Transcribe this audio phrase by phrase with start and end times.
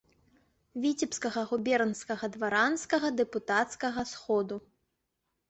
[0.85, 4.61] Віцебскага губернскага дваранскага дэпутацкага сходу.